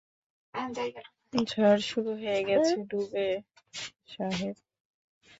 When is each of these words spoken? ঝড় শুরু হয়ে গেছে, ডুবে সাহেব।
ঝড় 1.33 1.79
শুরু 1.81 2.11
হয়ে 2.15 2.41
গেছে, 2.43 2.75
ডুবে 2.89 3.27
সাহেব। 4.09 4.55